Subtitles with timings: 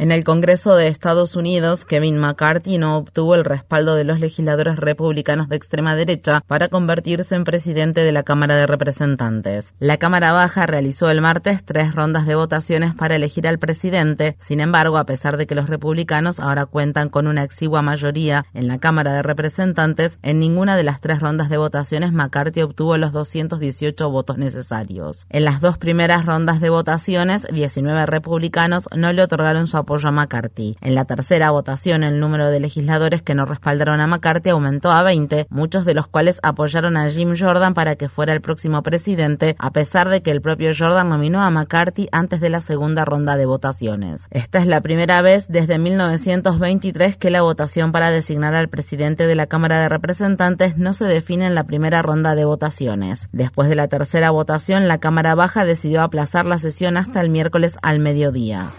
[0.00, 4.76] En el Congreso de Estados Unidos, Kevin McCarthy no obtuvo el respaldo de los legisladores
[4.76, 9.74] republicanos de extrema derecha para convertirse en presidente de la Cámara de Representantes.
[9.78, 14.36] La Cámara Baja realizó el martes tres rondas de votaciones para elegir al presidente.
[14.38, 18.68] Sin embargo, a pesar de que los republicanos ahora cuentan con una exigua mayoría en
[18.68, 23.12] la Cámara de Representantes, en ninguna de las tres rondas de votaciones McCarthy obtuvo los
[23.12, 25.26] 218 votos necesarios.
[25.28, 30.08] En las dos primeras rondas de votaciones, 19 republicanos no le otorgaron su apoyo apoyo
[30.08, 30.76] a McCarthy.
[30.82, 35.02] En la tercera votación, el número de legisladores que no respaldaron a McCarthy aumentó a
[35.02, 39.56] 20, muchos de los cuales apoyaron a Jim Jordan para que fuera el próximo presidente,
[39.58, 43.36] a pesar de que el propio Jordan nominó a McCarthy antes de la segunda ronda
[43.36, 44.28] de votaciones.
[44.30, 49.34] Esta es la primera vez desde 1923 que la votación para designar al presidente de
[49.34, 53.28] la Cámara de Representantes no se define en la primera ronda de votaciones.
[53.32, 57.76] Después de la tercera votación, la Cámara Baja decidió aplazar la sesión hasta el miércoles
[57.82, 58.70] al mediodía.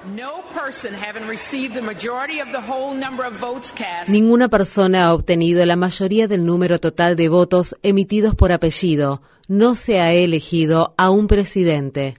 [4.08, 9.22] Ninguna persona ha obtenido la mayoría del número total de votos emitidos por apellido.
[9.54, 12.16] No se ha elegido a un presidente.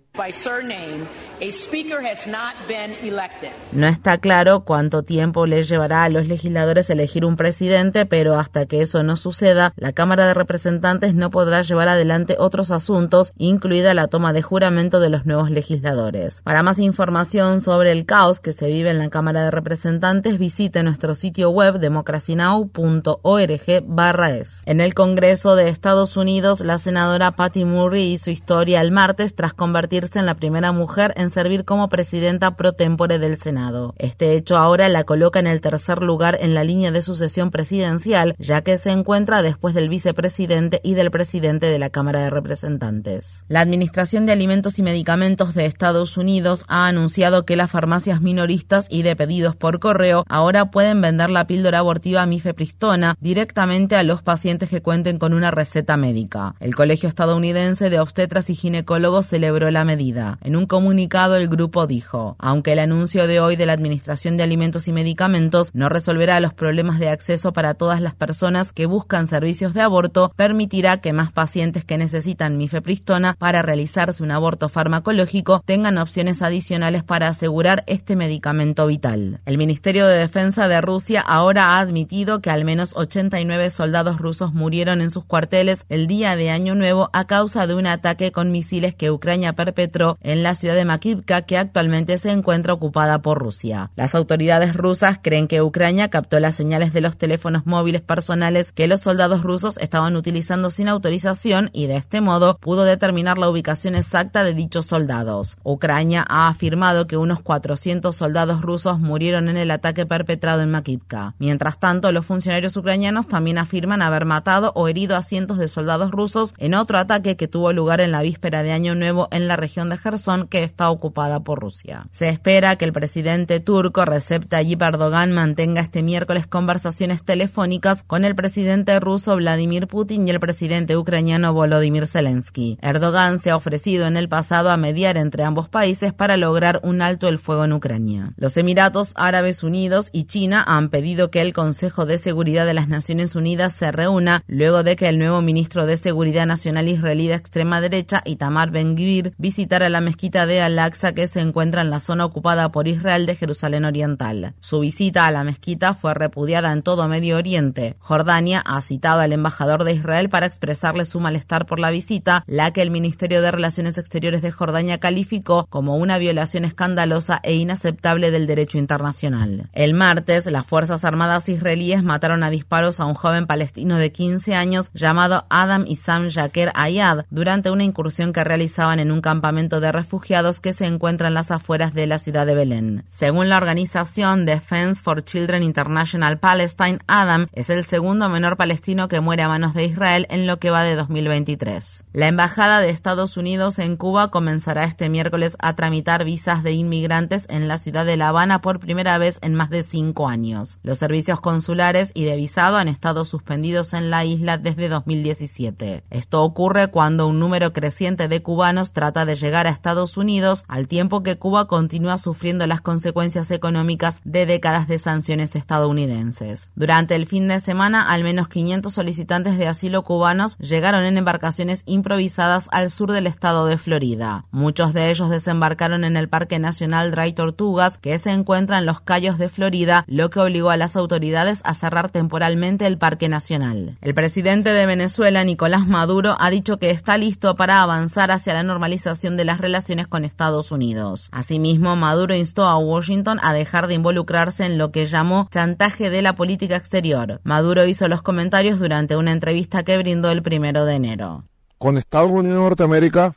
[3.72, 8.66] No está claro cuánto tiempo le llevará a los legisladores elegir un presidente, pero hasta
[8.66, 13.94] que eso no suceda, la Cámara de Representantes no podrá llevar adelante otros asuntos, incluida
[13.94, 16.42] la toma de juramento de los nuevos legisladores.
[16.42, 20.82] Para más información sobre el caos que se vive en la Cámara de Representantes, visite
[20.82, 24.62] nuestro sitio web democracynow.org/es.
[24.66, 29.54] En el Congreso de Estados Unidos, la senadora Patty Murray hizo historia el martes tras
[29.54, 33.94] convertirse en la primera mujer en servir como presidenta pro tempore del Senado.
[33.98, 38.34] Este hecho ahora la coloca en el tercer lugar en la línea de sucesión presidencial,
[38.38, 43.44] ya que se encuentra después del vicepresidente y del presidente de la Cámara de Representantes.
[43.48, 48.86] La Administración de Alimentos y Medicamentos de Estados Unidos ha anunciado que las farmacias minoristas
[48.90, 54.22] y de pedidos por correo ahora pueden vender la píldora abortiva mifepristona directamente a los
[54.22, 56.54] pacientes que cuenten con una receta médica.
[56.60, 60.38] El Colegio Estadounidense de Obstetras y Ginecólogos celebró la medida.
[60.42, 64.42] En un comunicado, el grupo dijo, aunque el anuncio de hoy de la Administración de
[64.42, 69.26] Alimentos y Medicamentos no resolverá los problemas de acceso para todas las personas que buscan
[69.26, 75.62] servicios de aborto, permitirá que más pacientes que necesitan mifepristona para realizarse un aborto farmacológico
[75.64, 79.40] tengan opciones adicionales para asegurar este medicamento vital.
[79.44, 84.52] El Ministerio de Defensa de Rusia ahora ha admitido que al menos 89 soldados rusos
[84.54, 88.52] murieron en sus cuarteles el día de Año Nuevo a causa de un ataque con
[88.52, 93.38] misiles que Ucrania perpetró en la ciudad de Makivka, que actualmente se encuentra ocupada por
[93.38, 93.90] Rusia.
[93.96, 98.86] Las autoridades rusas creen que Ucrania captó las señales de los teléfonos móviles personales que
[98.86, 103.94] los soldados rusos estaban utilizando sin autorización y de este modo pudo determinar la ubicación
[103.94, 105.56] exacta de dichos soldados.
[105.64, 111.34] Ucrania ha afirmado que unos 400 soldados rusos murieron en el ataque perpetrado en Makivka.
[111.38, 116.10] Mientras tanto, los funcionarios ucranianos también afirman haber matado o herido a cientos de soldados
[116.10, 119.56] rusos en otro ataque que tuvo lugar en la víspera de Año Nuevo en la
[119.56, 122.06] región de Gerson que está ocupada por Rusia.
[122.10, 128.24] Se espera que el presidente turco Recep Tayyip Erdogan mantenga este miércoles conversaciones telefónicas con
[128.24, 132.78] el presidente ruso Vladimir Putin y el presidente ucraniano Volodymyr Zelensky.
[132.82, 137.00] Erdogan se ha ofrecido en el pasado a mediar entre ambos países para lograr un
[137.00, 138.32] alto el fuego en Ucrania.
[138.36, 142.88] Los Emiratos Árabes Unidos y China han pedido que el Consejo de Seguridad de las
[142.88, 147.34] Naciones Unidas se reúna luego de que el nuevo ministro de Seguridad Nacional israelí de
[147.34, 152.24] extrema derecha, Itamar Ben-Gvir, visitara la mezquita de Al-Aqsa que se encuentra en la zona
[152.24, 154.54] ocupada por Israel de Jerusalén Oriental.
[154.60, 157.96] Su visita a la mezquita fue repudiada en todo Medio Oriente.
[157.98, 162.72] Jordania ha citado al embajador de Israel para expresarle su malestar por la visita, la
[162.72, 168.30] que el Ministerio de Relaciones Exteriores de Jordania calificó como una violación escandalosa e inaceptable
[168.30, 169.68] del derecho internacional.
[169.72, 174.54] El martes, las Fuerzas Armadas israelíes mataron a disparos a un joven palestino de 15
[174.54, 179.90] años llamado Adam Issam Jaquet Ayad durante una incursión que realizaban en un campamento de
[179.90, 183.04] refugiados que se encuentra en las afueras de la ciudad de Belén.
[183.10, 189.20] Según la organización Defense for Children International Palestine, Adam es el segundo menor palestino que
[189.20, 192.04] muere a manos de Israel en lo que va de 2023.
[192.12, 197.46] La embajada de Estados Unidos en Cuba comenzará este miércoles a tramitar visas de inmigrantes
[197.48, 200.78] en la ciudad de La Habana por primera vez en más de cinco años.
[200.82, 206.04] Los servicios consulares y de visado han estado suspendidos en la isla desde 2017.
[206.10, 210.86] Esto ocurre cuando un número creciente de cubanos trata de llegar a Estados Unidos al
[210.86, 216.68] tiempo que Cuba continúa sufriendo las consecuencias económicas de décadas de sanciones estadounidenses.
[216.74, 221.84] Durante el fin de semana, al menos 500 solicitantes de asilo cubanos llegaron en embarcaciones
[221.86, 224.44] improvisadas al sur del estado de Florida.
[224.50, 229.00] Muchos de ellos desembarcaron en el Parque Nacional Dry Tortugas, que se encuentra en los
[229.00, 233.96] Cayos de Florida, lo que obligó a las autoridades a cerrar temporalmente el Parque Nacional.
[234.02, 238.64] El presidente de Venezuela, Nicolás Maduro, ha dicho que está listo para avanzar hacia la
[238.64, 241.28] normalización de las relaciones con Estados Unidos.
[241.30, 246.20] Asimismo, Maduro instó a Washington a dejar de involucrarse en lo que llamó chantaje de
[246.20, 247.40] la política exterior.
[247.44, 251.44] Maduro hizo los comentarios durante una entrevista que brindó el primero de enero.
[251.78, 253.36] Con Estados Unidos de Norteamérica,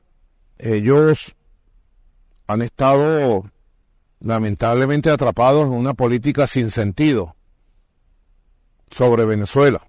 [0.58, 1.36] ellos
[2.48, 3.46] han estado
[4.20, 7.36] lamentablemente atrapados en una política sin sentido
[8.90, 9.86] sobre Venezuela.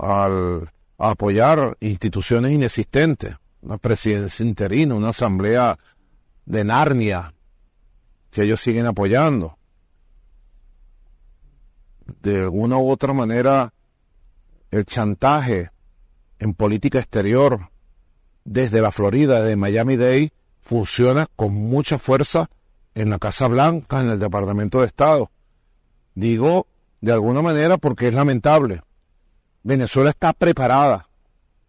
[0.00, 5.78] Al apoyar instituciones inexistentes, una presidencia interina, una asamblea
[6.46, 7.34] de Narnia,
[8.30, 9.58] que ellos siguen apoyando.
[12.22, 13.72] De alguna u otra manera,
[14.70, 15.70] el chantaje
[16.38, 17.70] en política exterior
[18.44, 22.50] desde la Florida, de Miami-Dade, funciona con mucha fuerza
[22.94, 25.30] en la Casa Blanca, en el Departamento de Estado.
[26.14, 26.66] Digo
[27.00, 28.82] de alguna manera porque es lamentable.
[29.62, 31.08] Venezuela está preparada,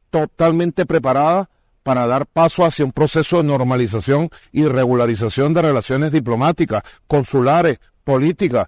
[0.09, 1.49] totalmente preparada
[1.83, 8.67] para dar paso hacia un proceso de normalización y regularización de relaciones diplomáticas, consulares, políticas,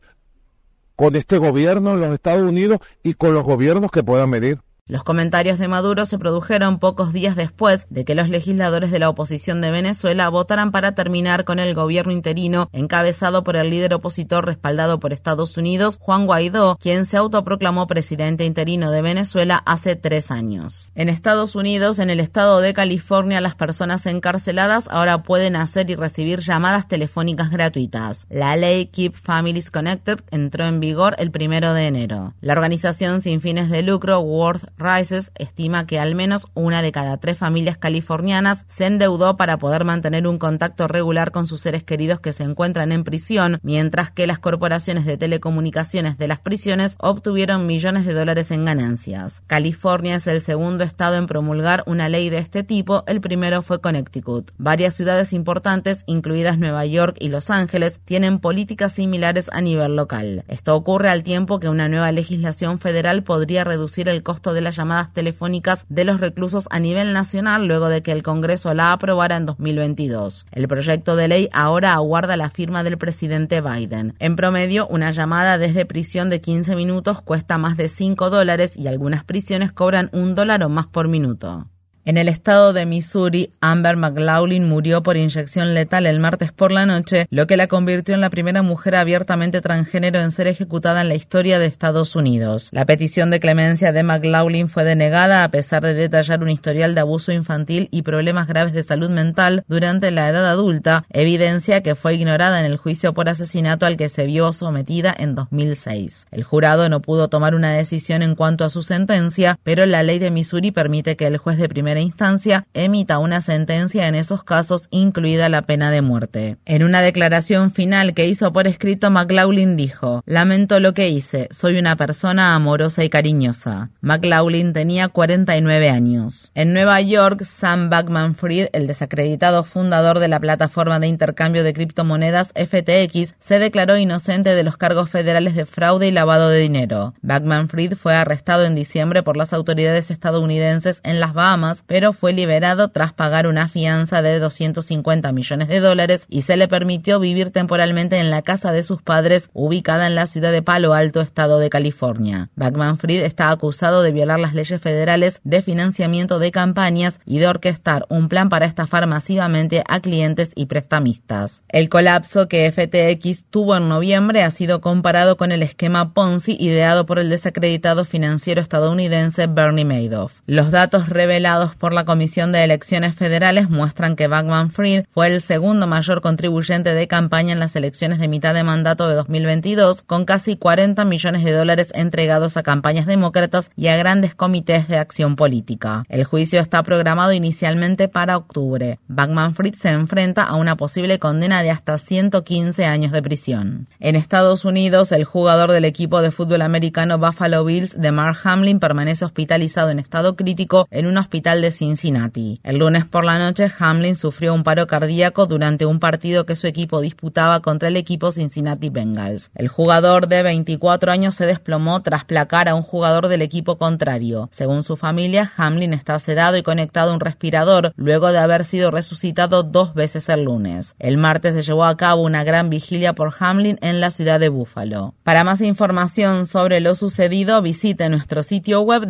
[0.96, 4.60] con este gobierno en los Estados Unidos y con los gobiernos que puedan venir.
[4.86, 9.08] Los comentarios de Maduro se produjeron pocos días después de que los legisladores de la
[9.08, 14.46] oposición de Venezuela votaran para terminar con el gobierno interino encabezado por el líder opositor
[14.46, 20.32] respaldado por Estados Unidos, Juan Guaidó, quien se autoproclamó presidente interino de Venezuela hace tres
[20.32, 20.90] años.
[20.96, 25.96] En Estados Unidos, en el estado de California, las personas encarceladas ahora pueden hacer y
[25.96, 28.28] recibir llamadas telefónicas gratuitas.
[28.30, 32.34] La ley Keep Families Connected entró en vigor el primero de enero.
[32.42, 37.18] La organización sin fines de lucro Worth Rises estima que al menos una de cada
[37.18, 42.20] tres familias californianas se endeudó para poder mantener un contacto regular con sus seres queridos
[42.20, 47.68] que se encuentran en prisión, mientras que las corporaciones de telecomunicaciones de las prisiones obtuvieron
[47.68, 49.44] millones de dólares en ganancias.
[49.48, 53.82] California es el segundo estado en promulgar una ley de este tipo, el primero fue
[53.82, 54.52] Connecticut.
[54.58, 60.44] Varias ciudades importantes, incluidas Nueva York y Los Ángeles, tienen políticas similares a nivel local.
[60.48, 64.76] Esto ocurre al tiempo que una nueva legislación federal podría reducir el costo de las
[64.76, 69.38] llamadas telefónicas de los reclusos a nivel nacional luego de que el Congreso la aprobara
[69.38, 70.48] en 2022.
[70.52, 74.16] El proyecto de ley ahora aguarda la firma del presidente Biden.
[74.20, 78.88] En promedio, una llamada desde prisión de 15 minutos cuesta más de 5 dólares y
[78.88, 81.68] algunas prisiones cobran un dólar o más por minuto.
[82.06, 86.86] En el estado de Missouri, Amber McLaughlin murió por inyección letal el martes por la
[86.86, 91.08] noche, lo que la convirtió en la primera mujer abiertamente transgénero en ser ejecutada en
[91.08, 92.68] la historia de Estados Unidos.
[92.74, 97.00] La petición de clemencia de McLaughlin fue denegada a pesar de detallar un historial de
[97.00, 102.16] abuso infantil y problemas graves de salud mental durante la edad adulta, evidencia que fue
[102.16, 106.28] ignorada en el juicio por asesinato al que se vio sometida en 2006.
[106.32, 110.20] El jurado no pudo tomar una decisión en cuanto a su sentencia, pero la ley
[110.20, 111.70] de Missouri permite que el juez de
[112.02, 116.58] instancia emita una sentencia en esos casos, incluida la pena de muerte.
[116.66, 121.78] En una declaración final que hizo por escrito, McLaughlin dijo, Lamento lo que hice, soy
[121.78, 123.90] una persona amorosa y cariñosa.
[124.02, 126.52] McLaughlin tenía 49 años.
[126.56, 131.74] En Nueva York, Sam Backman Fried, el desacreditado fundador de la plataforma de intercambio de
[131.74, 137.14] criptomonedas FTX, se declaró inocente de los cargos federales de fraude y lavado de dinero.
[137.22, 142.34] Backman Fried fue arrestado en diciembre por las autoridades estadounidenses en las Bahamas pero fue
[142.34, 147.52] liberado tras pagar una fianza de 250 millones de dólares y se le permitió vivir
[147.52, 151.60] temporalmente en la casa de sus padres ubicada en la ciudad de Palo Alto, estado
[151.60, 152.50] de California.
[152.56, 157.48] Backman Fried está acusado de violar las leyes federales de financiamiento de campañas y de
[157.48, 161.64] orquestar un plan para estafar masivamente a clientes y prestamistas.
[161.70, 167.06] El colapso que FTX tuvo en noviembre ha sido comparado con el esquema Ponzi ideado
[167.06, 170.42] por el desacreditado financiero estadounidense Bernie Madoff.
[170.46, 175.42] Los datos revelados por la Comisión de Elecciones Federales muestran que Backman Fried fue el
[175.42, 180.26] segundo mayor contribuyente de campaña en las elecciones de mitad de mandato de 2022, con
[180.26, 185.36] casi 40 millones de dólares entregados a campañas demócratas y a grandes comités de acción
[185.36, 186.04] política.
[186.10, 189.00] El juicio está programado inicialmente para octubre.
[189.08, 193.88] Backman Fried se enfrenta a una posible condena de hasta 115 años de prisión.
[194.00, 198.80] En Estados Unidos, el jugador del equipo de fútbol americano Buffalo Bills de Mark Hamlin
[198.80, 202.60] permanece hospitalizado en estado crítico en un hospital de Cincinnati.
[202.62, 206.68] El lunes por la noche, Hamlin sufrió un paro cardíaco durante un partido que su
[206.68, 209.50] equipo disputaba contra el equipo Cincinnati Bengals.
[209.56, 214.50] El jugador de 24 años se desplomó tras placar a un jugador del equipo contrario.
[214.52, 218.92] Según su familia, Hamlin está sedado y conectado a un respirador luego de haber sido
[218.92, 220.96] resucitado dos veces el lunes.
[221.00, 224.50] El martes se llevó a cabo una gran vigilia por Hamlin en la ciudad de
[224.50, 225.14] Buffalo.
[225.24, 229.08] Para más información sobre lo sucedido, visite nuestro sitio web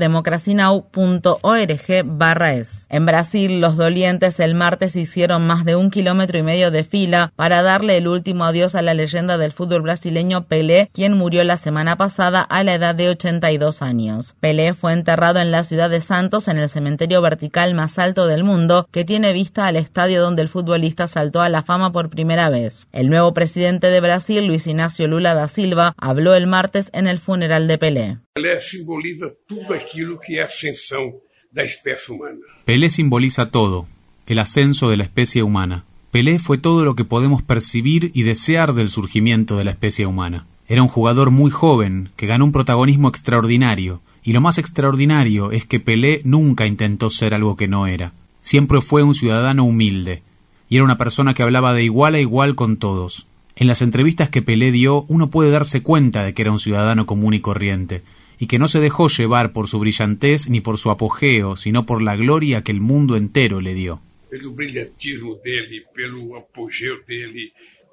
[2.43, 7.31] En Brasil, los dolientes el martes hicieron más de un kilómetro y medio de fila
[7.37, 11.55] para darle el último adiós a la leyenda del fútbol brasileño Pelé, quien murió la
[11.55, 14.35] semana pasada a la edad de 82 años.
[14.41, 18.43] Pelé fue enterrado en la ciudad de Santos en el cementerio vertical más alto del
[18.43, 22.49] mundo, que tiene vista al estadio donde el futbolista saltó a la fama por primera
[22.49, 22.89] vez.
[22.91, 27.19] El nuevo presidente de Brasil, Luis Ignacio Lula da Silva, habló el martes en el
[27.19, 28.17] funeral de Pelé.
[28.33, 31.13] Pelé simboliza todo aquello que es ascensión
[31.53, 32.39] de la especie humana.
[32.65, 33.87] Pelé simboliza todo,
[34.25, 35.85] el ascenso de la especie humana.
[36.11, 40.45] Pelé fue todo lo que podemos percibir y desear del surgimiento de la especie humana.
[40.67, 45.65] Era un jugador muy joven que ganó un protagonismo extraordinario, y lo más extraordinario es
[45.65, 48.13] que Pelé nunca intentó ser algo que no era.
[48.41, 50.23] Siempre fue un ciudadano humilde,
[50.69, 53.27] y era una persona que hablaba de igual a igual con todos.
[53.55, 57.05] En las entrevistas que Pelé dio, uno puede darse cuenta de que era un ciudadano
[57.05, 58.01] común y corriente,
[58.39, 62.01] y que no se dejó llevar por su brillantez ni por su apogeo, sino por
[62.01, 64.01] la gloria que el mundo entero le dio.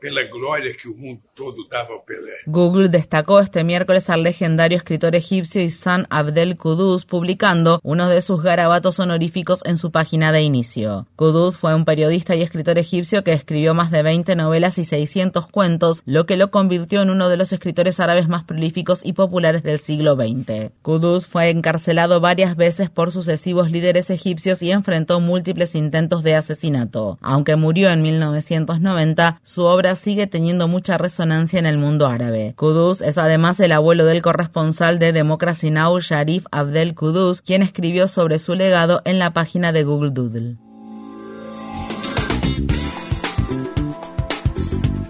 [0.00, 1.56] Que mundo todo.
[2.46, 8.42] Google destacó este miércoles al legendario escritor egipcio Isan Abdel Kudus publicando uno de sus
[8.42, 11.06] garabatos honoríficos en su página de inicio.
[11.16, 15.46] Kudus fue un periodista y escritor egipcio que escribió más de 20 novelas y 600
[15.48, 19.62] cuentos, lo que lo convirtió en uno de los escritores árabes más prolíficos y populares
[19.62, 20.72] del siglo XX.
[20.82, 27.18] Kudus fue encarcelado varias veces por sucesivos líderes egipcios y enfrentó múltiples intentos de asesinato.
[27.20, 32.54] Aunque murió en 1990, su obra sigue teniendo mucha resonancia en el mundo árabe.
[32.56, 38.08] Kudus es además el abuelo del corresponsal de Democracy Now, Sharif Abdel Kudus, quien escribió
[38.08, 40.56] sobre su legado en la página de Google Doodle.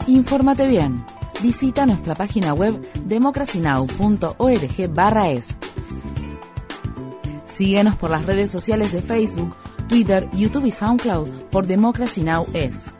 [0.06, 1.04] Infórmate bien.
[1.42, 5.56] Visita nuestra página web democracynow.org/es.
[7.46, 9.54] Síguenos por las redes sociales de Facebook,
[9.88, 12.46] Twitter, YouTube y SoundCloud por Democracy Now!
[12.54, 12.92] es.